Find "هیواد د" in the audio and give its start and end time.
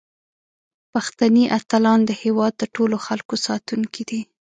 2.23-2.63